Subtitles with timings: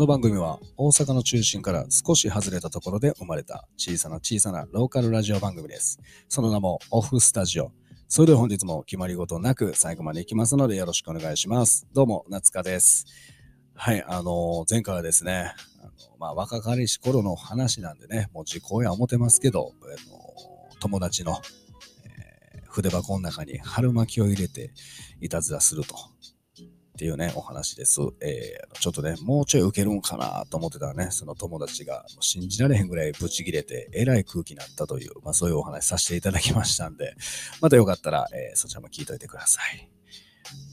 [0.00, 6.00] この番組は大阪の中心から少し外れたところで生まれた小さな小さなローカルラジオ番組です。
[6.26, 7.70] その名もオフスタジオ。
[8.08, 11.86] それでは本日も決まり事なく最後まで行きますのでよろしくお願いします。
[11.92, 13.04] どうも、夏香です。
[13.74, 15.52] はい、あの前回はですね、
[15.82, 21.42] あのまあ、若かりし頃の話なんでね、もう時効や思ってますけど、あの友達の、
[22.06, 24.70] えー筆箱の中に春巻きを入れて
[25.20, 25.94] いたずらすると。
[27.00, 28.02] っていうね、お話です。
[28.20, 37.14] えーちょっとね、もうちょい受けるんかなと思ってたらね、その友達が信じられへんぐらいブチ切れて、えらい空気になったという、まあそういうお話させていただきましたんで、
[37.62, 39.88] またよかったら、えーそちらも聞いといてください。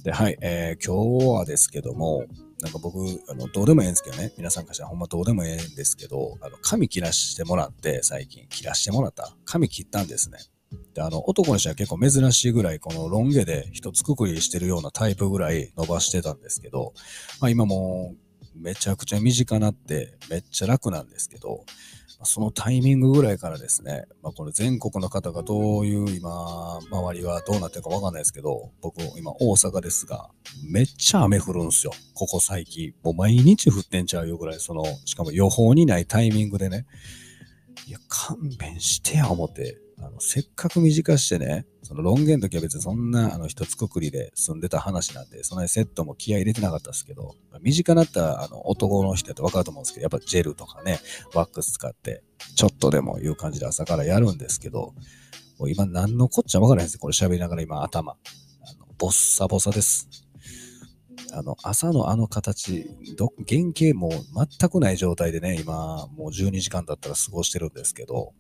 [0.03, 2.25] で、はい、えー今日はですけども、
[2.59, 2.97] なんか僕、
[3.29, 9.33] あの、どうでもええんですけどね、皆さんからしたらほんまどうでもええんですけど、あの、髪切らしてもらって、最近切らしてもらった。
[9.45, 10.39] 髪切ったんですね。
[10.93, 16.93] で、あの、男にしては結構珍しいぐらい、このロン毛で一つくくりしてるようなタイプぐらい伸ばしてたんですけど、
[17.39, 18.15] まあ今も
[18.55, 21.63] めちゃくちゃ短なって、めっちゃ楽なんですけど、
[22.23, 30.31] そのタイミングぐらいからですね、まあこれ全国の方がどういう今、周りはどうなってるかわかんないですけど、僕今大阪ですが、
[30.67, 31.93] めっちゃ雨降るんですよ。
[32.15, 32.93] ここ最近。
[33.03, 36.87] もう毎日降ってんちゃうよぐらい、その、しかも予報にないタイミングでね、
[37.85, 39.77] いや、勘弁してや、思って。
[39.99, 50.99] あの、せっかく短してね、そのロン毛の時は別にそんな、あの、一つくくりで住んでた話なんで、そんなにセットも気合入れてなかったですけど、短なった、あの、男の人やってわかると思うんですけど、やっぱジェルとかね、
[51.33, 52.23] ワックス使って、
[52.55, 54.93] ちょっとでもいう感じで朝からやるんですけど、
[55.57, 56.99] もう今何のこっちゃわからないんですよ。
[56.99, 58.11] これ喋りながら今頭。
[58.13, 60.07] あの、ボッサボサです。
[61.33, 62.85] あの、朝のあの形、
[63.17, 64.11] ど、原型も
[64.59, 68.33] 全くない状態でね、今、もう12時間だったら過ごしてるんですけど、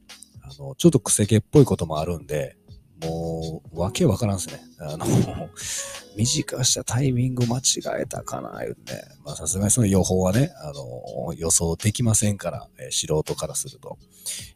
[0.49, 2.57] あの、ちょっと癖毛っぽいこともあるんで、
[3.01, 4.59] もう、わけわからんすね。
[4.79, 5.05] あの、
[6.15, 7.61] 短したタイミング間違
[8.01, 9.03] えたかな、言うてね。
[9.23, 13.99] まあ、さすがにその予報はね、あの、予想できませんから、え素人からすると。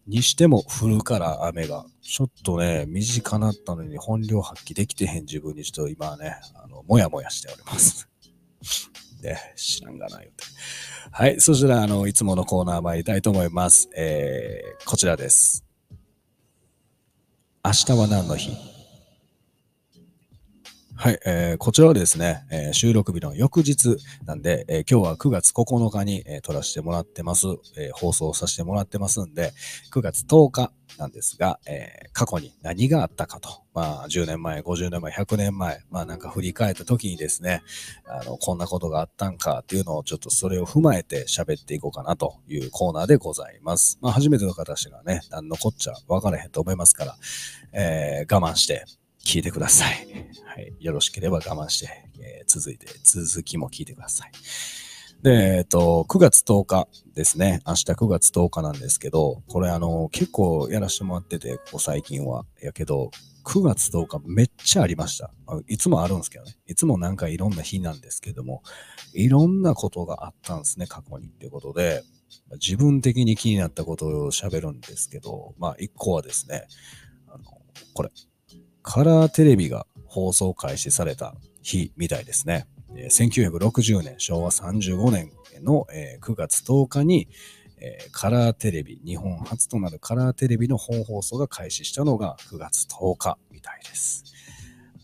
[0.08, 1.86] にしても、降るから雨が。
[2.02, 8.08] ちょっとね、短なったのに本領発揮できてへん自分にちょっと今はね、あの、もやもやしております。
[9.22, 10.44] で、 知らんがない、言うて。
[11.12, 11.40] はい。
[11.40, 13.88] そしたら、あの、いつものコーナー参りたいと思います。
[13.96, 15.64] えー、こちらです。
[17.64, 18.71] 明日は何の日？
[21.02, 23.98] はい、えーこちらはですね、えー収録日の翌日
[24.28, 29.52] なんで、えー今日は9月9日に、えー撮らせてもらってます、えー放送させてもらってますんで、
[29.92, 37.64] 9月10日なんですが、えー過去に何があったかと、まあ、10年前、50年前、100年前、まあなんか振り返った時にですね、
[38.06, 43.98] あの、こんなことがあったんかっていうのをちょっとそれを踏まえて喋っていこうかなというコーナーでございます。
[44.02, 47.16] まあ初めての方しかね、何のこっちゃ分からへんと思いますから、
[47.74, 48.86] えー我慢して
[49.26, 50.08] 聞いてください。
[50.46, 50.76] はい。
[50.80, 54.32] よろしければ我慢して、えー続いて、続きも聞いてください。
[55.22, 57.62] で、えっと、9月10日ですね。
[57.66, 62.46] 明日9月10日なんですけど、これあの、結構やらせてもらってて、ここ最近は。
[62.62, 63.12] やけど、
[63.46, 65.32] 9月10日めっちゃありました。
[65.68, 66.58] いつもあるんですけどね。
[66.66, 68.64] いつもなんかいろんな日なんですけども、
[69.14, 72.04] いろんなことがあったんですね、過去にってことで、
[72.54, 76.66] 自分的に気になったことを喋るんですけど、まあ一個はですね、
[77.28, 77.44] あの、
[77.94, 78.10] これ、
[78.84, 82.68] カラーテレビが放送開始された日みたいですね。
[82.96, 85.32] えー1960年、昭和35年
[85.64, 87.28] の、えー9月10日に、
[88.12, 94.24] カラーテレビ、日本初となるカラーテレビの本放送が開始したのが9月10日みたいです。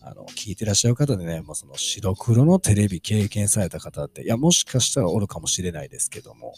[0.00, 6.54] あの、聞いてらっしゃる方でね、もうその白黒のテレビ経験された方って、いや、もしかしたらおるかもしれないですけども、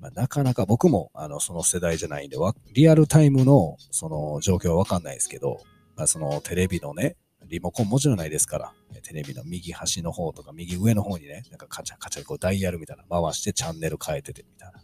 [0.00, 2.36] まあ、なかなか僕もあのその世代じゃないんで、
[2.74, 5.62] リアルタイムのその状況はわかんないですけど、
[5.96, 7.16] まあ、そのテレビのね、
[7.46, 8.72] リモコンもちろんないですから、
[9.02, 14.80] テレビの右端の方とか右上の方にね、なんかカチャカチャこうダイヤルみたいな回してチャンネル変えててみたいな。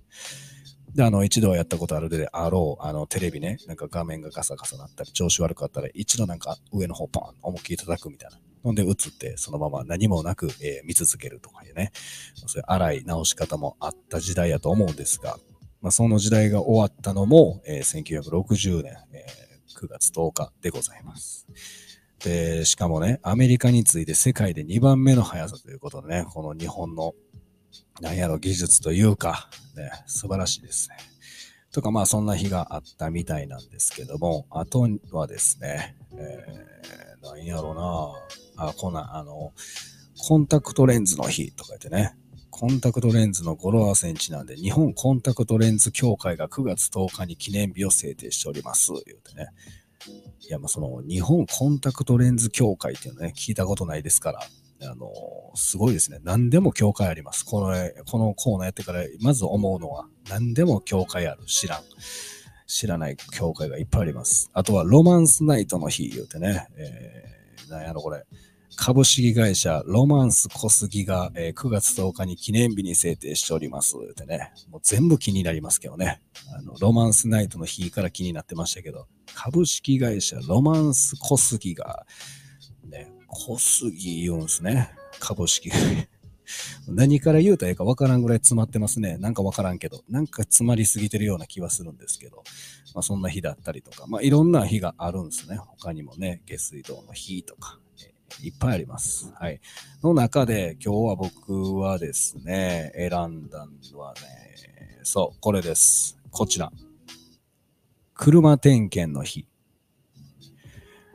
[0.94, 8.38] で、あの、一度はやったことあるであろう、あの、テレビね、なんか画面がガサガサなったり、調子悪かったら、一度なんか上の方ポン、思いっきり叩くみたいな。
[8.62, 11.92] ほんで、映って、そのまま何もなく、えー見続けるとかいうね、
[12.34, 15.38] そういう荒い直し方もあった時代やと思うんですが、
[15.80, 19.49] まあ、その時代が終わったのも、えー1960年、えー
[19.80, 21.46] 9月10日でございます。
[22.18, 27.14] で、しかもね、アメリカに次いで世界で2番目の速さということでね、この日本の、
[28.00, 30.96] なんやろ、技術というか、ね、素晴らしいですね。
[31.72, 37.74] とか、まあ、そんな日があったみたいなんですけども、あとはですね、えー、なんやろ
[38.56, 39.52] なあ、こんな、あの、
[40.18, 42.14] コンタクトレンズの日とか言ってね、
[42.50, 48.92] コンタクトレンズの語呂合わせにちなんで、日本コンタクトレンズ協会が9月10日に記念日を制定しております。
[49.06, 49.48] 言うてね。
[50.40, 54.40] いや、まあ、その、日本コンタクトレンズ協会っていうのね、聞いたことないですから、
[54.82, 55.10] あの、
[55.54, 56.18] すごいですね。
[56.22, 57.44] 何でも教会あります。
[57.44, 57.74] この、
[58.06, 61.44] このコーナーやってから、まず思うのは、何でも教会ある。
[61.44, 61.82] 知らん。
[62.66, 64.50] 知らない教会がいっぱいあります。
[64.54, 68.24] あとは、ロマンスナイトの日言うてね、えー、なんやろこれ。
[68.82, 73.94] 株式会社ロマンス小杉が、えー、9月10日に記念日に制定しております。
[73.94, 76.22] ってね、もう全部気になりますけどね。
[76.56, 82.06] あの、ロマンスナイトの日から気になってましたけど、株式会社ロマンス小杉が、
[82.88, 84.90] ね、小杉言うんすね。
[85.18, 85.70] 株式。
[86.88, 89.18] 何から言うたらええかわからんぐらい詰まってますね。
[89.18, 92.42] なんかわからんけど、なんか詰まりすぎてるような気はするんですけど、
[92.94, 95.58] まあそんな日だったりとか、まあいろんな日があるんですね。
[95.58, 97.78] 他にもね、下水道の日とか、
[98.42, 99.32] いっぱいあります。
[99.34, 99.60] はい。
[100.02, 104.20] の中で今日は僕はですね、選んだのはね、
[105.02, 106.18] そう、これです。
[106.30, 106.70] こちら。
[108.14, 109.46] 車点検の日。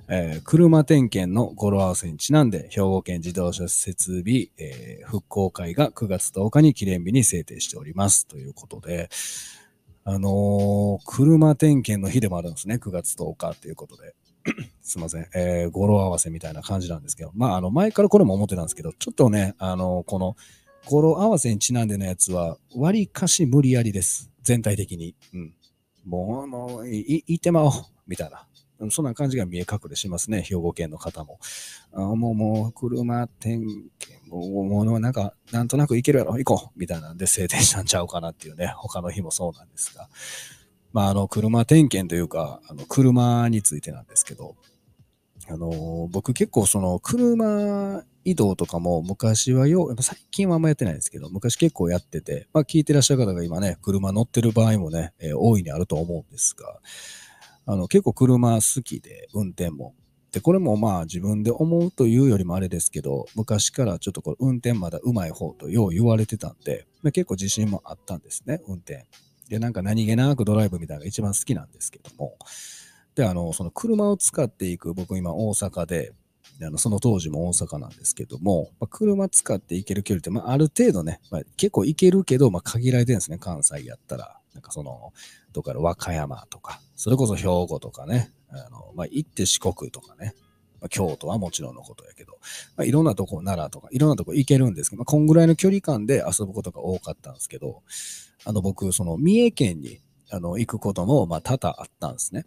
[0.08, 8.28] えー、車点検の語呂合わせにちなんで、兵庫県自動車設備、えー、復興会が9月10日に記念日に制定しております。
[8.28, 9.10] ということで、
[10.04, 12.76] あのー、車点検の日でもあるんですね。
[12.76, 14.16] 9月10日ということで。
[14.82, 15.28] すいません。
[15.36, 20.36] えー、語呂合わせみたいな感じなんですけど、まあ、あの、前からこれも思ってたんですけど、ちょっとね、あのこの、
[20.86, 24.32] 語呂合わせにちなんでのやつは、割かし無理やりです。
[24.44, 25.16] 全体的に。
[25.34, 25.54] うん。
[26.06, 27.72] もう、もう、い、いてまおう。
[28.08, 28.48] みたいな。
[28.92, 31.40] そんな感じが見え隠れしますね、兵庫県の方も。
[31.94, 33.66] あもう、もう、車点
[33.98, 40.10] 検、もう、もう、なんか、なんとなく行けるやろ、行こうみたいなんで制定したんちゃうかなっていうね、他の日もそうなんですが。
[40.96, 44.56] まあ、あの、車点検というか、あの、車についてなんですけど、
[45.50, 56.80] あの、僕結構その、車移動とかも昔はよ、最近はあんまやってないんですけど、昔結構やってて、まあ聞いてらっしゃる方が今ね、車乗ってる場合もね、えー、大いにあると思うんですが、
[57.66, 59.96] あの、結構車好きで、運転も。
[60.32, 69.06] で、これもまあ自分で思うというよりもあれですけど、昔からちょっとこれ運転まだ上手い方とよう言われてたんでま、結構自信もあったんですね、運転。
[69.50, 72.38] で、なんか何気なくドライブみたいなのが一番好きなんですけども。
[73.16, 76.14] で、あの、その車を使っていく、僕今大阪で、
[76.62, 84.40] あのその当時も大阪なんですけども、まあ、車使って行ける距離って、まあ、ある程度ね、まあ、結構行けるけど、まあ、限られてるんですね、関西やったら。
[84.54, 85.12] なんかその、
[85.52, 90.34] どっか和歌山とか、それこそ兵庫とかね、あの、まあ、行って四国とかね、
[90.80, 92.38] まあ、京都はもちろんのことやけど、
[92.78, 97.84] まあ、いろんなとこ、奈良とか、いろんなとこ行けるんですけど、まあ、こんぐらいの距離感で遊ぶことが多かったんですけど、
[98.46, 100.00] あの、僕、その、三重県に、
[100.30, 102.46] あの、行くことも、まあ、多々あったんですね。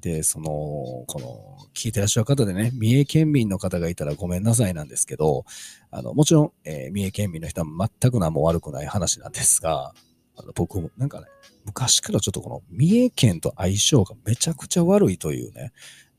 [0.00, 5.44] で、その、この、聞いてらっしゃる方でね、三重県民の方がいたらごめんなさいなんですけど、
[5.90, 9.94] あの、もちろん、えー、三重県民の人は全く何も悪くない話なんですが、
[10.36, 11.26] あの僕も、なんかね、
[11.64, 15.72] 昔からちょっとこの三重県と相性がめちゃくちゃ悪いというね、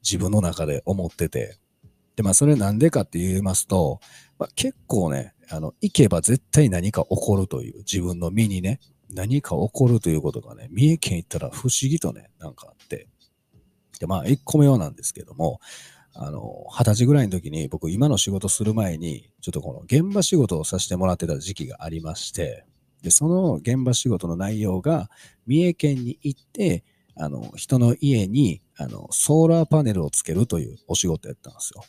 [0.04, 1.57] 自分の中で思ってて、
[2.18, 4.01] で、まあ、それなんでかって言いますと、
[4.38, 8.81] まあ、結構ね、あの、行けば絶対何か起こるという、自分の身にね、
[9.13, 13.07] 何か起こるということがね、三重県行ったら不思議とね、なんかあって、
[14.00, 15.59] で、まあ、1個目はなんですけども、
[16.13, 22.65] あの、二十歳ぐらいの時に僕今の仕事する前に、ちょっとこの現場仕事をさせてもらってた時期がありまして、
[23.01, 25.09] で、その現場仕事の内容が、
[25.45, 26.83] 三重県に行って、
[27.15, 31.83] あの、人の家に、あの、ソーラーパネルをつけるというお仕事やったんですよ。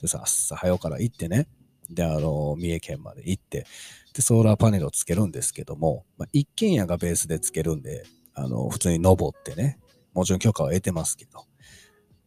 [0.00, 1.48] でさ、朝早から行ってね、
[1.94, 3.66] で、あの、三重県まで行って、
[4.14, 9.78] で、ソーラーパネルをつけるんですけども、まあ、一軒家がベースでつけるんで、あの、普通に登ってね、
[10.12, 11.46] もちろん許可は得てますけど。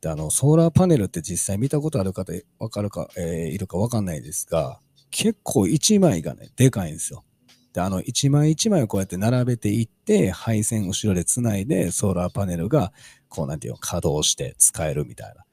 [0.02, 4.80] で、あの、ソーラーパネルって実際見たことある方、わかるか、えー、いるかわかんないですが、
[5.12, 7.24] 結構一枚がね、でかいんですよ。
[7.74, 12.92] で、あの、一枚一枚をこうやって並べていって、配線後ろで繋いで、ソーラーパネルが、
[13.30, 15.44] こうなんていうの、稼働して使えるみたいな。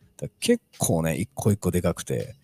[0.41, 2.35] 結構ね、一個一個でかくて、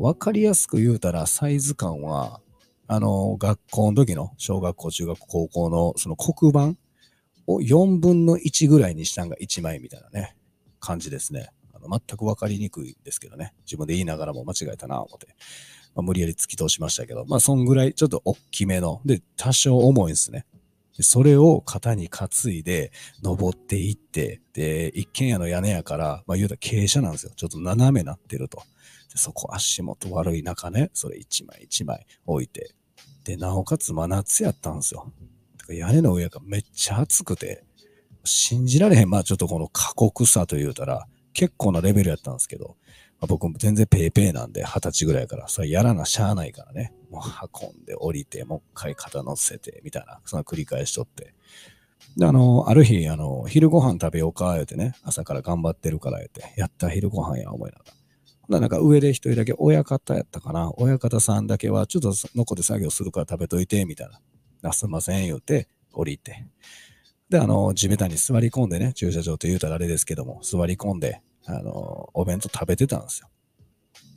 [0.00, 2.40] わかりやすく言うたら、サイズ感は、
[2.86, 6.78] あの、学校の時の、小学校、中学校、高校の、その黒板
[7.46, 10.36] を4分の1ぐらいにしたんが1枚みたいなね、
[10.80, 11.50] 感じですね。
[11.72, 13.54] あの全くわかりにくいんですけどね。
[13.64, 15.28] 自分で言いながらも間違えたな、思って。
[15.94, 20.44] まあ、無理やり突き通しましたけど、まあ、そんぐらいちょっと大きめの、で、多少重いんですね。
[20.96, 27.32] でそれを肩に担いで登っていって、で、一軒家の屋根やから、まあ言うたら傾斜なんですよ。
[27.34, 28.62] ちょっと斜めなってると。
[29.14, 32.74] でそこ足元悪い中ね、それ一枚一枚置いて。
[33.22, 35.12] で、なおかつ真夏やったんですよ。
[35.70, 37.64] 屋根の上がめっちゃ暑くて、
[38.24, 39.10] 信じられへん。
[39.10, 42.76] まあちょっとこの過酷さと言うたら、結構なレベルやったんですけど、
[43.20, 46.92] まあ、僕も全然ペーペーなんで、二十歳ぐらいから、それやらなしゃあないからね。
[47.10, 47.22] もう
[47.62, 51.34] 運んで降りて、もう一回肩乗せて、みたいな、その繰り返しとって。
[52.16, 57.92] で、あの、ある日、あの、昼ご飯食べようか、言うてね、朝から頑張ってるから言うて、やった昼ご飯や、思いながら。
[58.48, 60.72] ななんか上で一人だけ親方やったかな。
[60.76, 64.08] 親方さんだけはちょっと残って作業するから食べといて、みたい
[64.62, 64.70] な。
[64.70, 66.46] あすんません、言うて降りて。
[67.28, 73.28] で、あの、地べたに座り込んでね、駐車場と言うたらあれですけども、座り込んで、あの、お弁当食べてたんですよ。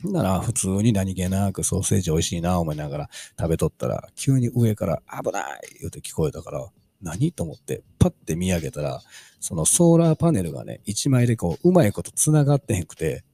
[0.04, 6.66] なら、普通に何気なくソーセージ美味しいな思いながら食べとったら、急に上から危ない言うて聞こえたから、
[7.02, 9.00] 何と思って、パッて見上げたら、
[9.40, 13.24] そのソーラーパネルがね、一枚でこう、うまいこと繋がってへんくて、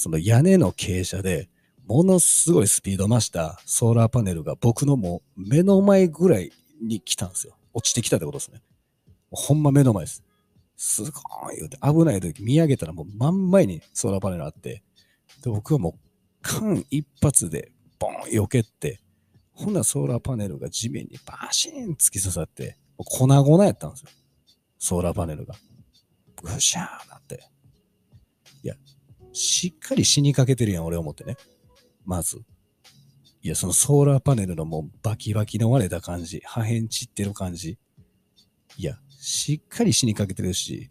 [0.00, 1.50] その屋根の傾斜で、
[1.86, 7.58] ものすごいスピード増したソーラーパネルが僕のもう目の前ぐらいに来たんですよ。
[7.74, 8.62] 落ちてきたってことですね。
[9.30, 10.22] ほんま目の前です。
[10.74, 14.82] すごい言うて、危ない時見上げたらもう真ん前にソーラーパネルあって、
[15.42, 15.98] で、僕はもう
[16.40, 19.02] 間一発でボン避けて、
[19.52, 24.08] ほんなソーラーパネルが地面にバシーン突き刺さって、粉々やったんですよ。
[24.78, 25.54] ソーラーパネルが。
[26.42, 27.44] ぐしゃーなって。
[28.62, 28.74] いや、
[29.32, 31.36] しっかり死にかけてるやん、俺思ってね。
[32.04, 32.42] まず。
[33.42, 37.78] いや、そのソーラーパネルのもうバキバキの割れた感じ、破片散ってる感じ。
[38.76, 40.90] いや、しっかり死にかけてるし、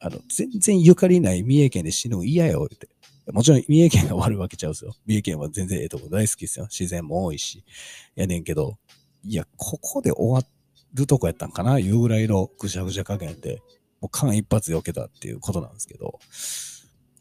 [0.00, 2.88] あの、全然ゆかりない三重県で死ぬの嫌よ、って。
[3.32, 4.94] もちろん三重県が悪いわけちゃうですよ。
[5.06, 6.66] 三重県は全然ええとこ大好きですよ。
[6.70, 7.64] 自然も多いし。
[8.14, 8.78] やねんけど、
[9.24, 10.48] いや、ここで終わ
[10.94, 13.60] るとこやったんかないうぐらいのぐしゃぐしゃ加減で、
[14.00, 16.18] もう間一発避けたっていうことなんですけど、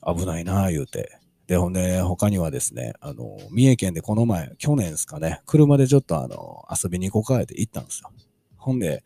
[0.06, 1.20] 危ないなぁ言うて。
[1.48, 8.12] で、ほんで、他にはですね、あの、三重県でこの前、去年ですかね、車でちょっとあの、遊びに行こうかって行ったんですよ。
[8.58, 9.04] ほんで、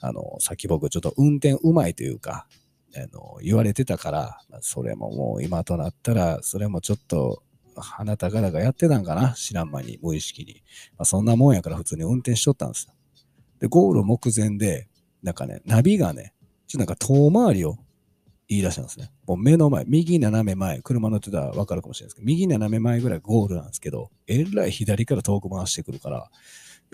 [0.00, 2.46] あの、さっき僕ちょっと運転うまいというか、
[2.94, 7.42] あの、言われてたから、それももう今となったら、それもちょっと、
[7.74, 10.62] 鼻高々やってたんかな知らん間に、無意識に。
[10.98, 12.94] まあ、そんなもんやから普通に運転しとったんですよ。
[13.60, 14.88] で、ゴール目前で、
[15.22, 16.34] なんかね、ナビがね、
[16.66, 17.76] ちょっとなんか遠回りを
[18.52, 19.10] 言い出したんですね。
[19.26, 26.30] もう目の前、右斜め前、車乗ってたらわかるかもしれないですけど、右斜め前ぐらいゴールなんですけど、えらい左から遠く回してくるから、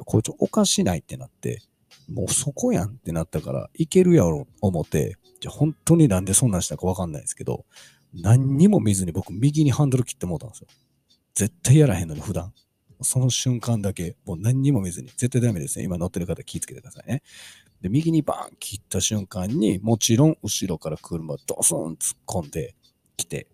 [0.04, 1.62] これちょおかしないってなって、
[2.08, 7.64] もうそこやんってなったから、いけるやろ思って、じゃ本当になんでそんなんしたかわかんないですけど、
[8.14, 10.68] 何にも見ずに僕右にハンドル切ってもうたんですよ。
[11.34, 12.52] 絶対やらへんのに普段。
[13.02, 15.84] その瞬間だけ、もう何にも見ずに、絶対ダメですね。
[15.84, 17.22] 今乗ってる方気をつけてくださいね。
[17.80, 22.74] で、右にバーン切った瞬間に、もちろん後ろから車ドスン突っ込んで
[23.16, 23.48] きて、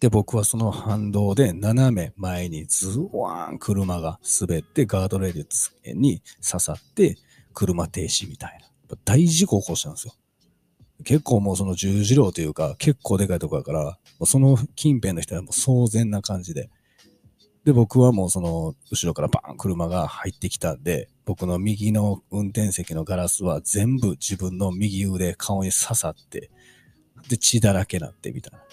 [0.00, 5.46] で、僕はその反動で斜め前にズワーン車が滑ってガードレール
[5.94, 7.16] に刺さって
[7.54, 8.96] 車停止みたいな。
[9.04, 10.14] 大事故起こしたんですよ。
[11.04, 16.68] 結構もうその十字路というか結構でかいとこやから、その近辺の人はもう騒然な感じで。
[17.64, 26.50] で、僕はもうその後ろからバーン車が入ってきたんで、僕の右の運転席のガラスは全部自分の右腕、顔に刺さって、
[27.28, 28.64] で、血だらけなってみたいな。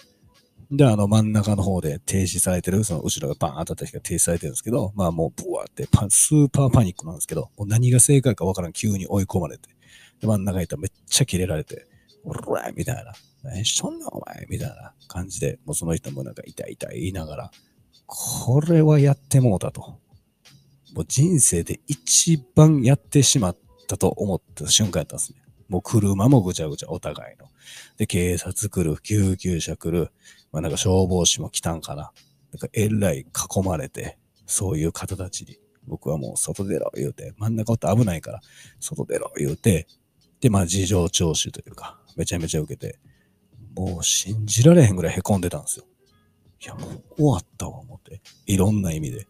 [0.71, 9.69] で、あの真ん中の方で停止されてる、その後ろがバーン当たった人が停止されてるんですけど、まあもうブワーってパスーパーパニックなんですけど、もう何が正解かわからん急に追い込まれて、
[10.19, 11.85] で、真ん中にいたらめっちゃキレられて、
[12.23, 17.51] おらみたいな、何しとんのお前みたいな感じで、もうその人もなんか痛い痛い言いながら、
[18.11, 19.81] これはやってもうたと。
[20.95, 25.39] もう人生で一番やってしまったと思った瞬間やったんですね。
[25.67, 27.45] もう車もぐちゃぐちゃお互いの。
[27.97, 30.11] で、警察来る、救急車来る、
[30.51, 32.11] まあなんか消防士も来たんかな。
[32.51, 38.41] なんかえらい囲まれて、そういう方たちに、僕はもう外出ろ言うて、真ん中おって危ないから、
[38.79, 39.85] 外出ろ言うて、
[40.41, 42.97] で、まあ事情聴取というか、めちゃめちゃ受けて、
[43.75, 45.85] もう信じられへんぐらい凹んでたんですよ。
[46.61, 48.21] いや、もう終わったわ、思って。
[48.45, 49.27] いろんな意味で。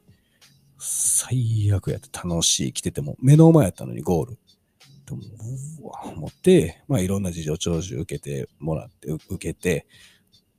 [0.78, 4.38] 最悪やって楽しい来てても、目の前やったのにゴール。
[5.06, 5.22] でも、
[5.82, 9.86] うわ、思って、まあいろんな事情聴取受けてもらって、受けて、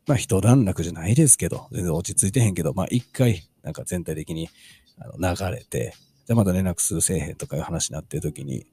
[0.07, 4.49] まあ一段落じゃないですけど、全然落ち着いてへんけど、まあ一回、なんか全体的に
[5.19, 5.95] 流れて、
[6.27, 8.67] じゃまた連絡するせえへんとかいう話になってる時に、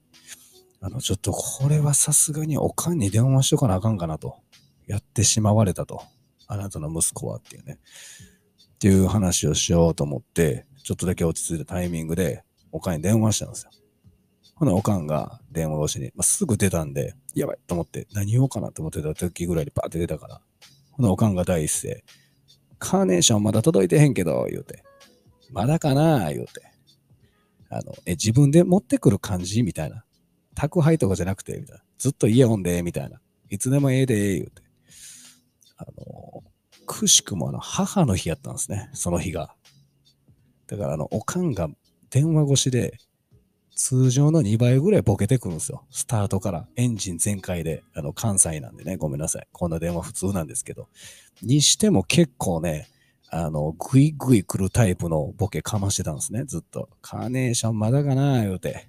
[0.80, 4.36] あの、ちょっとこれはさすがにおかんに電話しとかなあかんかなと。
[4.86, 6.02] やってしまわれたと。
[6.48, 7.78] あなたの息子はっていうね。
[8.74, 13.70] っていう話をしようと思って、ちょっとだけ落ち着いたタイミングで、おかんに電話したんですよ。
[14.54, 20.40] ほな、おかんが電話越しに、まあ、すぐ出たんで、やばいと思って、何言おうかなと思ってた時ぐらいにバーって出たから、
[20.92, 22.02] ほな、おかんが第一声、
[22.78, 24.84] カーネーションまだ届いてへんけど、言うて。
[25.50, 26.62] まだかな言うて。
[27.70, 29.62] あの、え、自分で持ってくる感じ？
[29.62, 30.04] みたいな。
[30.54, 31.84] 宅配とかじゃなくて、みたいな。
[31.98, 33.20] ずっと家おんで、みたいな。
[33.50, 34.62] いつでもええで、言うて。
[35.78, 36.44] あの、
[36.86, 39.54] くしくもあの、母の日やったんですね、その日が。
[40.66, 41.68] だからあの、おかんが
[42.10, 42.98] 電話越しで、
[43.74, 45.86] 通常の2倍ぐらいボケてくるんですよ。
[45.90, 49.46] スタートからエンジン全開で、あの、関西なんでね、ごめんなさい。
[49.52, 50.88] こんな電話普通なんですけど。
[51.42, 52.88] にしても結構ね、
[53.30, 56.88] あの、ぐいぐい来るタイプのボケかましてたんですね、ずっと。
[57.02, 58.40] カーネーションまだかな？
[58.42, 58.88] 言うて。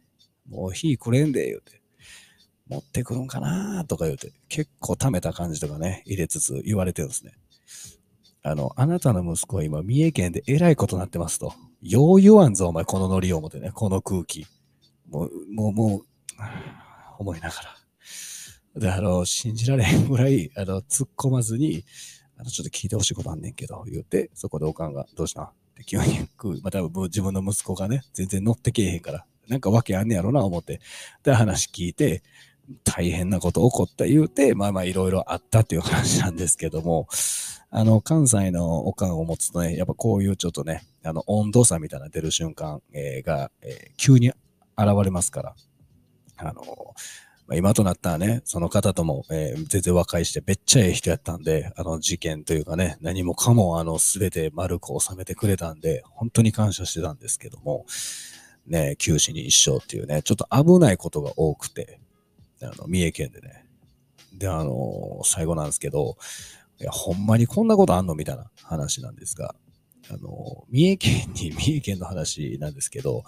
[0.49, 1.78] もう火くれんで、言うて。
[2.69, 4.31] 持ってくるんかなとか言うて。
[4.47, 7.33] 結構溜めた感じとかね、入れつつ言われてるんですね。
[8.43, 11.53] あの、あなたの息子は今、三重県でえらいことになってますと。
[11.81, 14.45] よう言わんぞ、お前、このノリを思ってね、この空気。
[15.09, 16.05] もう、もう、もう、
[17.17, 17.55] 思いなが
[18.75, 18.79] ら。
[18.79, 21.83] で、あの、信じられへんぐらい、あの、突っ込まずに、
[22.37, 26.19] あの、ちょっと聞いてほしいことあんねんけど、言うて、そこでおかんが、どうしたって急に、
[26.61, 30.79] まあ、多分自分の息子がね、全然乗ってけえへんから、なんかわけあんねやろな、思って。
[31.23, 32.23] で、話聞いて、
[32.83, 37.07] 大変なこと起こった言うて、まあまあいろいろあったっていう話なんですけども、
[37.71, 44.37] あの、関西のおかんを持つとね、やっぱこういうちょっとね、あの、温度差みたいな出る瞬間、えー、が、えー、急に現
[45.03, 45.55] れますから、
[46.37, 46.63] あの、
[47.49, 57.85] まあ、今となったらね、その方とも、えー、全然和解してめっちゃええ人やったんで、あの事件というかね、何もかもあの全て丸く収めてくれたんで、本当に感謝してたんですけども、
[58.67, 61.99] ね、九死に一生っていうね、ちょっと危ないことが多くて、
[62.67, 63.65] あの、三重県でね。
[64.33, 66.17] で、あの、最後なんですけど、
[66.79, 69.55] いや、ほんまにこんなことあんのみたいな話なんですが、
[70.09, 73.23] あの、三重県に、三重県の話なんですけど、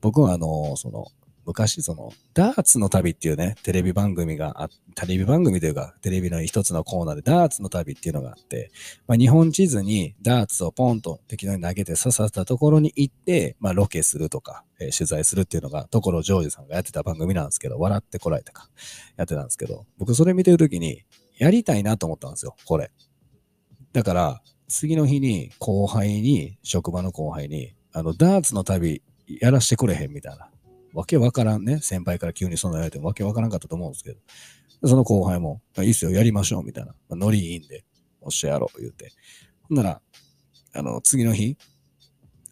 [0.00, 1.06] 僕はあの、その、
[1.48, 8.70] 昔、その、ダーツの旅っていうね、テレビ番組があ、テレビ番組というか、テレビの一つのコーナーでダーツの旅っていうのがあって、
[9.06, 18.68] まあ、日本地図にダーツをポンと適当に投げて刺さったところに行って、まあ、ロケするとか、えー、取材するっていうのが、所ジョージさんがやってた番組なんですけど、笑ってこられたか、
[19.16, 21.04] やってたんですけど、僕それ見てるときに、
[21.38, 22.90] やりたいなと思ったんですよ、これ。
[23.94, 29.00] だから、次の日に後輩に、職場の後輩に、あの、ダーツの旅
[29.40, 30.50] やらしてくれへんみたいな。
[30.98, 31.78] わけわからんね。
[31.78, 34.88] 先輩から急にそんな言われてもわけわからんかったと思うんですけど。
[34.88, 36.94] その後輩も、いいっすよ、やりましょう、みたいな。
[37.10, 37.84] ノリいいんで、
[38.20, 39.12] おっしゃやろう、言うて。
[39.62, 40.02] ほんなら、
[40.74, 41.56] あの、次の日、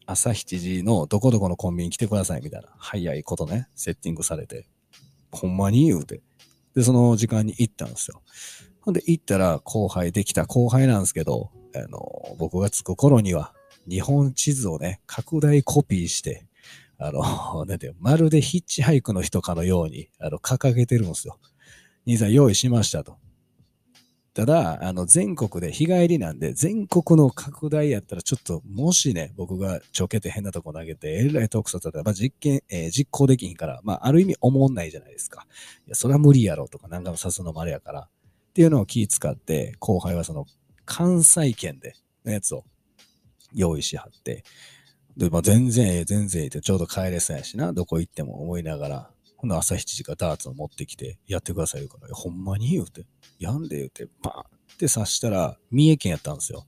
[0.07, 2.69] 朝7時のどこどこのコンビニ来てください、みたいな。
[2.79, 4.69] 早いことね、セッティングされて。
[5.33, 5.87] ほんまに？
[5.87, 6.23] 言うて。
[6.77, 8.23] で、その時間に行ったんですよ。
[8.81, 13.55] ほんで、行ったら後輩できた後輩なんですけど、あの、僕が着く頃には、
[13.89, 16.46] 日本地図をね、拡大コピーして、
[16.99, 21.39] あの、 なんて、まるでヒッチハイクの人かのように、あの、掲げてるんですよ。
[22.07, 23.19] 兄さん用意しましたと。
[24.37, 35.47] ただ、あの、全国で日帰りなんで、全国の拡大やったら、ちょっと、もしね、僕がちょけて変なとこ投げて、えらいトークさせたら、まあ、実験、えー、実行できひんから、まあ、ある意味思んないじゃないですか。
[35.87, 38.09] いや、それは無理やろとか、なんかもさすのもあれやから、っ
[38.53, 40.45] ていうのを気使って、後輩はその、
[40.85, 41.95] 関西圏で
[42.27, 42.65] のやつを
[43.55, 44.45] 用意しはって、
[45.17, 53.07] で、まあ、全然ええ、全然ええって、ちょうど帰れそうやしな、どこ行っても思いながら、ほんの朝7時からダーツを持ってきて、やってください言うから、ほんまに言うて、
[53.39, 56.67] やんで言うて、バーンって刺したら、三重県やったんですよ。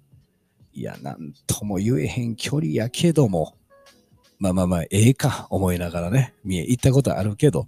[0.72, 3.54] いや、なんとも言えへん距離やけども、
[4.38, 7.66] まあまあまあ、ええか、思いながらね、三重行ったことあるけど、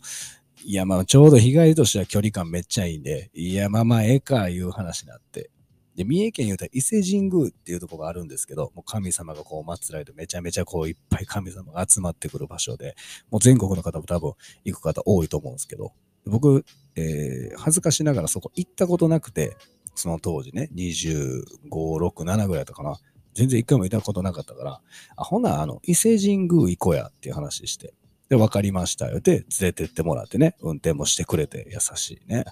[0.65, 5.51] いや、まあ、ちょうど日帰りとしては距離感めっちゃいいんで、いや、まあまあ、ええか、いう話になって、
[5.97, 12.97] で、三重県言うたら伊勢神宮っていうところがあるんですけど、もう神様がこう祀られてめちゃめちゃこういっぱい神様が集まってくる場所で、
[13.31, 15.93] もう全国の方も多分行く方多いと思うんですけど、
[16.27, 16.65] 僕、
[16.97, 19.57] えー、恥ずかしながらそこ行ったことなくて、
[19.95, 22.99] その当時ね、25、6、7ぐらいだったかな。
[23.35, 24.81] 全然一回も行ったことなかったから、
[25.17, 27.95] あ、ほな、あの、伊勢神宮行こうやっていう話して、
[28.29, 29.21] で、分かりましたよ。
[29.21, 32.45] で、連れてってもらってね、運転もしてくれて優しいね。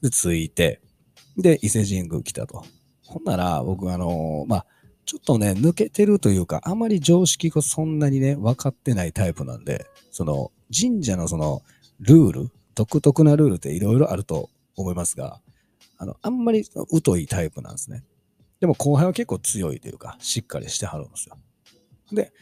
[0.00, 0.80] で、着いて、
[1.36, 2.64] で、伊勢神宮来たと。
[3.06, 4.66] ほんなら、僕、あのー、まあ、
[5.04, 11.62] ちょっとね、抜けてるというか、あまり常識がそんなにね、分かってないタイプなんで、その、神社のその、
[12.00, 15.40] ルール、独特なルールっていろいろあると思いますが、
[15.98, 18.04] あの、あんまり疎いタイプなんですね。
[18.60, 21.36] でも後輩は結構強いというか、しっかりしてはるんですよ。
[22.12, 22.32] で、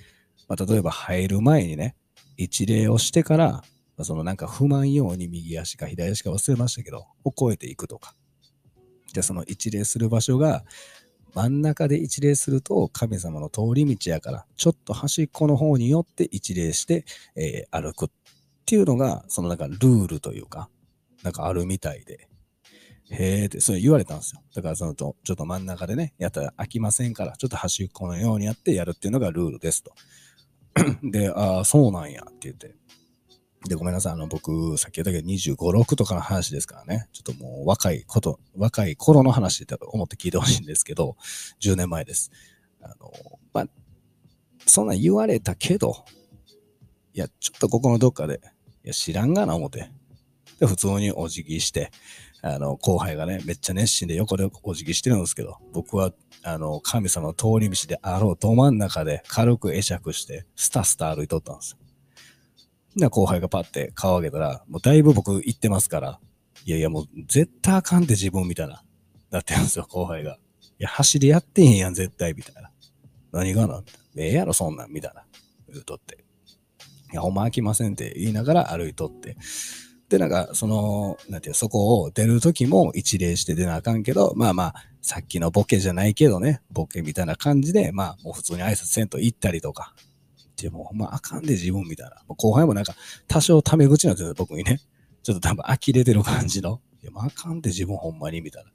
[0.49, 1.97] まあ、例えば入る前にね、
[2.37, 3.63] 一礼をしてから、ま
[3.99, 8.15] あそのなんか不満ように右足か左足か忘れましたけど、を越えていくとか。
[9.13, 10.65] じゃあその一礼する場所が
[11.35, 17.05] 真ん中で一礼すると神様の通り道やから、ちょっと端っこの方によって一礼して、
[17.37, 18.09] えー、歩くっ
[18.67, 20.69] ていうのが、そのなんかルールというか、
[21.23, 22.29] なんかあるみたいで。
[23.13, 24.43] へえって、それ言われたんですよ。
[24.55, 29.93] だからそのと、ちょっと真ん中でね、やったら飽きませんから、ちょっと端っこのようにやってやるっていうのがルールですと。
[31.03, 32.77] で、ああ、そうなんやって言って。
[33.69, 34.13] で、ごめんなさい。
[34.15, 37.09] あの、僕、さっき言ったけど、25、6とかの話ですからね。
[37.13, 41.17] ちょっともう若いこと、若い頃の話って思って聞いてほしいんですけど、
[41.61, 42.31] 10年前です。
[42.81, 43.13] あの、
[43.53, 43.67] まあ、
[44.67, 46.05] そんな言われたけど、
[47.13, 48.41] いや、ちょっとここのどっかで、
[48.85, 49.91] いや、知らんがな思って。
[50.59, 51.91] で、普通にお辞儀して、
[52.43, 61.77] あの、後輩がね、めっちゃ熱心で横でお辞儀してるんですけど、僕は、あの、神様の通り道であろうど真ん中で軽く会釈して、スタスタ歩いとったんです
[62.95, 63.01] よ。
[63.01, 66.21] で、後輩がパッて顔上げたら、もうだいぶ僕行ってますから、
[66.65, 68.83] いやいやもう絶対あかんって自分みたいな、
[69.31, 70.39] なってるんですよ、後輩が。
[70.79, 72.71] いや、走りやってへんやん、絶対、みたいな。
[73.33, 74.23] 何がなみたいな。
[74.25, 75.25] ええやろ、そんなん、みたいな。
[75.69, 76.25] 言うとって。
[77.13, 79.37] いや、ほんま飽きませんって言いながら歩いとって。
[80.09, 89.95] で、なんか、その、なんていう、そこを出るときも一礼して出なあかんけど、まあまあ、さっきのボケじゃないけどね、ボケみたいな感じで、まあ、もう普通に挨拶せんと行ったりとか。
[90.63, 92.23] でも、ほんまああかんで自分みたいな。
[92.27, 92.95] 後輩もなんか、
[93.29, 94.81] 多少タメ口なんですよ、僕にね。
[95.23, 96.81] ちょっと多分呆れてる感じの。
[97.03, 98.71] いや、まああかんで自分ほんまに、みたいな。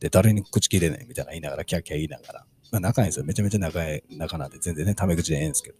[0.00, 2.46] で、誰に口切れないみたいな言いながら、キャキャ言いながら。
[2.72, 3.24] まあ仲いいんですよ。
[3.24, 5.78] めちゃめちゃ仲いい、仲なんで全然ね、タメ口でええんですけど。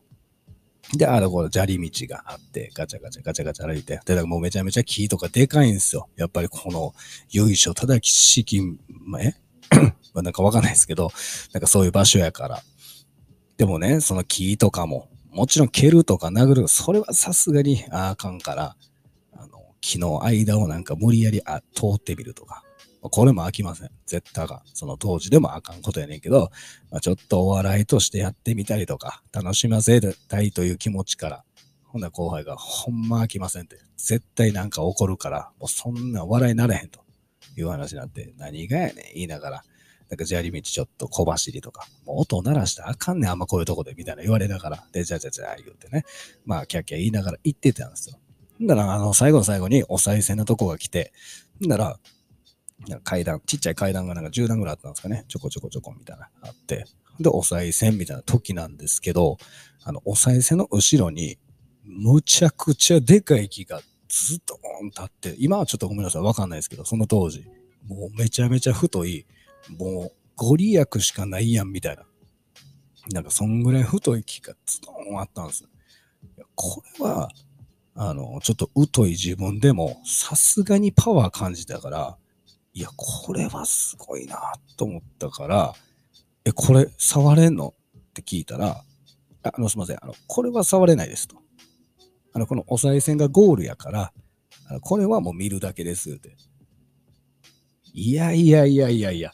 [0.97, 6.09] で、あの、この砂利道があって、ガチャガチャガチャガチャ歩いて、で、だかもうめちゃめちゃ木とかでかいんですよ。
[6.17, 6.95] やっぱりこの、
[7.31, 9.35] 由緒正き式、まあ、え？
[10.15, 11.11] まあなんかわかんないですけど、
[11.53, 12.63] なんかそういう場所やから。
[13.57, 18.75] でもね、その木とかも、もちろん蹴るとか殴る、それはさすがにあかんから、
[19.35, 22.65] あの、木の間をなんか無理やりあ通ってみるとか、
[23.03, 23.91] これも飽きません。
[24.07, 24.63] 絶対が。
[24.73, 26.51] その当時でもあかんことやねんけど、
[26.91, 31.45] まあ、ちょっとお笑いとしてやってみたりとか、楽しませたいという気持ちから、
[31.85, 33.77] ほんな後輩がほんま飽きませんって。
[33.99, 37.01] 絶対なんか怒るから、もうそんな笑いなれへんと
[37.59, 39.65] いう話になって、何がやねん言いながら、
[40.09, 46.05] なんか砂利道ちょっと小走りとか、もう音鳴らしたらあかんねん、あんまこういうとこで、みたいな言われながら、で、じゃじゃじゃ言うてね、
[46.45, 48.19] まあ、キャッキャ言いながら行ってたんですよ。
[48.63, 51.13] んだら、あの、最後の最後にお賽銭のとこが来て、
[51.65, 51.99] んだら、
[53.03, 55.25] 階段、ちっちゃい階段がなんか10段ぐらいあったんですかね。
[55.29, 56.87] ちょこちょこちょこみたいな、あって。
[57.19, 59.39] で、お賽銭みたいな時なんですけど、
[59.83, 61.39] あの、お賽銭の後ろに、
[61.85, 67.45] むちゃくちゃでかい木がずっとーん立って、今はちょっとごめんなさい、わかんないですけど、その当時、
[67.87, 69.27] もうめちゃめちゃ太い、
[69.71, 72.05] もうご利益しかないやんみたいな。
[73.13, 75.65] なんかそんぐらい太い木がズドンあったんです。
[76.55, 77.29] これは、
[77.95, 82.19] あの、ちょっと疎い自分でも、さすがにパワー感じたから、
[82.75, 85.75] いや、これはすごいなと思ったから、
[86.45, 87.75] え、これ触れんの？
[87.97, 88.83] って聞いたら、
[89.43, 89.99] あの、すいません。
[90.03, 91.37] あの、これは触れないですと。
[92.33, 94.13] あの、このお賽銭がゴールやから、
[94.69, 96.37] あのこれはもう見るだけですって。
[97.93, 99.33] いやいやいやいやいや、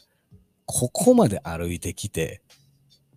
[0.65, 2.41] ここまで歩いてきて、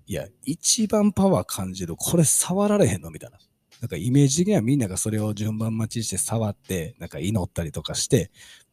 [0.07, 3.39] いや、一番パワー感じる、これ触られへんのみたいな。
[3.81, 8.31] なんかイメージ的にはみんながそれを順番待ちして触って、なんか祈ったりとかして、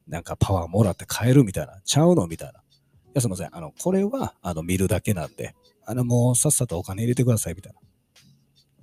[0.07, 1.81] なんかパワーもらって帰るみたいな。
[1.83, 2.59] ちゃうのみたいな。
[2.59, 2.63] い
[3.15, 3.49] や、すいません。
[3.55, 5.55] あの、これは、あの、見るだけなんで、
[5.85, 7.79] あの、もうさっさとお金入れてください、みたいな。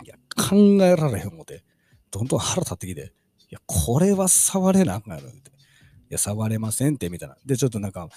[0.05, 1.64] いや、考えられへん思って、
[2.11, 3.12] どんどん腹立ってきて、
[3.50, 5.50] いや、これは触れなあかんやろ、って。
[5.50, 5.53] い
[6.11, 7.37] や、触れませんって、みたいな。
[7.44, 8.09] で、ちょっとなんか、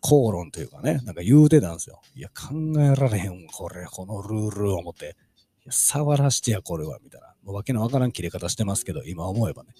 [0.00, 2.00] 口論というかね、なんか言うてたんですよ。
[2.14, 5.16] いや、考えられへん、これ、このルールを思って。
[5.64, 7.34] いや、触らしてや、これは、みたいな。
[7.42, 9.70] もうわけのわからん切れ方してますけど、今思えばね。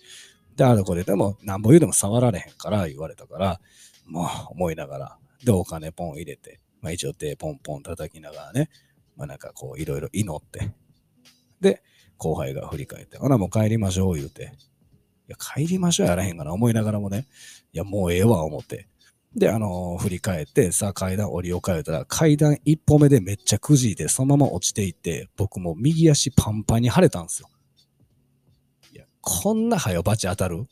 [0.57, 3.61] で、あれこれでも、なんぼ言うでも触られへんから言われたから、
[4.07, 8.71] もう思いながら、で、お金ポン入れて、まあ一応手ポンポン叩きながらね、
[9.17, 10.73] まあなんかこういろいろ祈って、
[11.61, 11.83] で、
[12.17, 14.53] 後輩が振り返って、あらもう帰りましょう言うて、
[15.29, 17.27] いや、帰りましょうやらへんかな思いながらもね、
[17.73, 18.89] いや、もうええわ思って、
[19.35, 27.49] で、あの、振り返って、さあ階段降りようか言たら、階段一歩目でめっちゃくじいて、そのまま落ちていって、僕も右足パンパンに腫れたんですよ。
[28.93, 30.67] いやこんな早バチ当たる？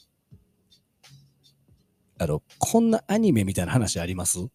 [2.18, 4.40] あの、こんなアニメみたいな話あります？
[4.40, 4.50] い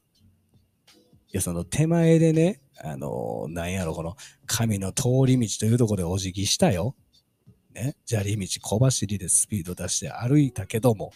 [1.31, 6.93] や、その手前でね、あの、なんやろ、この神の通り道というとこでお辞儀したよ。
[7.73, 11.13] ね、砂利道小走りでスピード出して歩いたけども、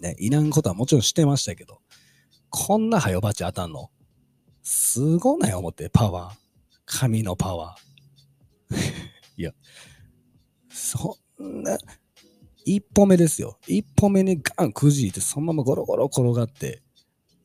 [0.00, 1.80] ね、いらんことはもちろんしてましたけど、
[2.48, 3.90] こんな早バチ当たんの
[4.62, 6.36] すごない思って、パワー。
[6.84, 8.76] 神のパワー。
[9.36, 9.52] いや、
[10.68, 11.78] そんな、
[12.64, 13.58] 一歩目ですよ。
[13.66, 16.82] 一歩目にガンくじいて、そのままゴロゴロ転がって、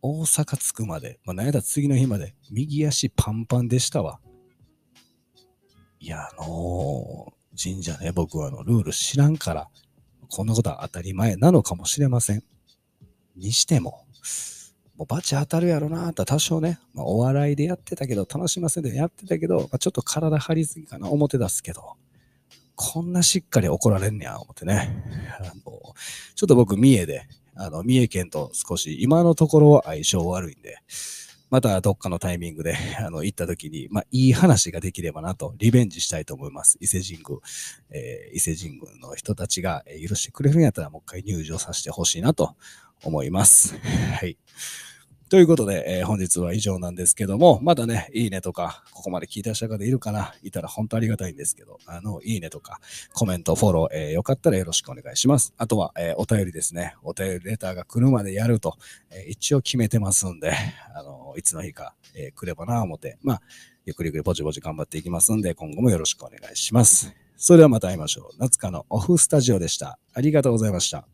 [0.02, 4.20] 大阪着くまで、まあ、なやったら次の日まで、右足パンパンでしたわ。
[6.00, 9.70] いや、あのー、神社ね、僕はあの、ルール知らんから、
[10.30, 12.44] こんなことは当たり前なのかもしれません。
[13.36, 14.06] にしても、
[14.98, 21.96] もうバチ当たるやろなと多少ね、まあ、お笑いでやってたけど、楽しませてやってたけど、まあ、ちょっと体張りすぎかな、表出すけど、
[22.76, 25.04] こんなしっかり怒られんねや、思ってね。
[25.40, 30.78] あの、ちょっと僕、三重で、あの、三重県と少し今のところ相性悪いんで、
[31.56, 36.78] またどっかのタイミングで、 あの、行った時に、まあ、いい話ができればなと、リベンジしたいと思います。
[36.82, 37.40] 伊勢神宮、
[37.92, 42.58] えー、伊勢神宮の人たちが許してくれるんやったら、もう一回入場させてほしいなと
[43.06, 43.78] 思います。
[44.20, 44.38] はい。
[45.36, 52.80] ということで、えー、本日は以上なんですけども、まだね、いいねとか、ここまで聞いた人がいるかないたら本当ありがたいんですけど、あの、いいねとか、
[53.12, 55.54] コメント、フォロー、えー、よかったらよろしくお願いします。
[55.58, 56.96] あとは、えー、お便りですね。
[57.04, 58.78] お便りレターが来るまでやると、
[59.12, 60.54] え一応決めてますんで、
[60.96, 63.42] あの、いつの日か、え来ればな思って、まあ、
[63.86, 67.14] ゆっくりゆっくりぼちぼち頑張っていきますんで、今後もよろしくお願いします。
[67.36, 68.38] それではまた会いましょう。
[68.40, 70.00] 夏香のオフスタジオでした。
[70.14, 71.06] ありがとうございました。